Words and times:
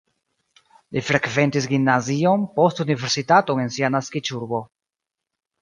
Li 0.95 1.03
frekventis 1.09 1.67
gimnazion, 1.75 2.47
poste 2.57 2.87
universitaton 2.87 3.65
en 3.67 3.73
sia 3.77 3.93
naskiĝurbo. 3.99 4.67